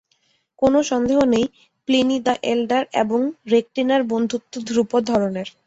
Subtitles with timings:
[0.61, 1.45] কোনো সন্দহ নেই,
[1.87, 3.19] প্লিনি দ্য এল্ডার এবং
[3.53, 5.47] রেকটিনার বন্ধুত্ব ধ্রুপদ ধরনের।